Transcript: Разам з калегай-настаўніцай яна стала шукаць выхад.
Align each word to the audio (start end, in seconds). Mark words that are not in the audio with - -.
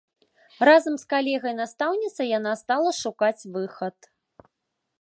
Разам 0.67 0.95
з 1.01 1.05
калегай-настаўніцай 1.13 2.27
яна 2.39 2.53
стала 2.63 2.89
шукаць 3.03 3.47
выхад. 3.59 3.97